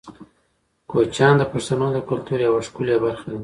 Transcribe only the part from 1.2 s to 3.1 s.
د پښتنو د کلتور یوه ښکلې